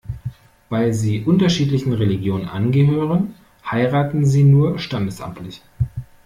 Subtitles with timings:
[0.69, 3.35] Weil sie unterschiedlichen Religionen angehören,
[3.69, 5.61] heiraten sie nur standesamtlich.